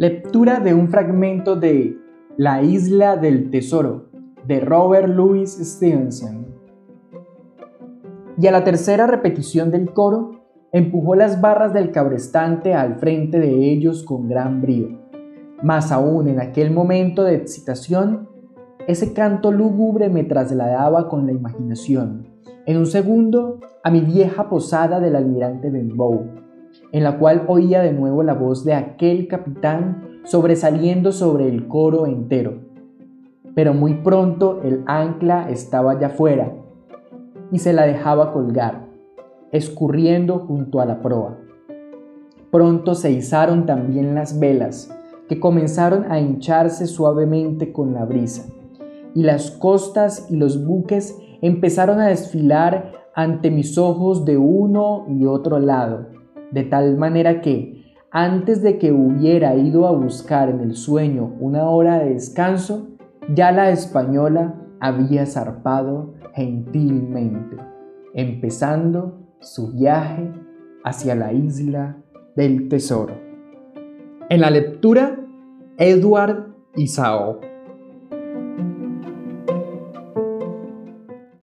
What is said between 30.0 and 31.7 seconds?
sobresaliendo sobre el